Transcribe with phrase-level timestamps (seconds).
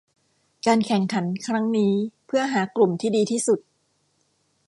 [0.65, 1.93] การแข่งขันครั้งนี้
[2.27, 3.59] เพื่อหากลุ่มที่ดีที่สุด